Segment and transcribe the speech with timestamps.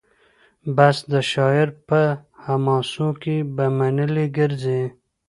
[0.75, 2.01] بس د شاعر په
[2.45, 4.83] حماسو کي به منلي ګرځي